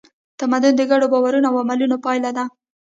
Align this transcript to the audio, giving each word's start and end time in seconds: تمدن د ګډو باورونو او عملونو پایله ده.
تمدن 0.39 0.73
د 0.77 0.81
ګډو 0.91 1.05
باورونو 1.13 1.45
او 1.49 1.57
عملونو 1.63 1.95
پایله 2.05 2.31
ده. 2.37 2.45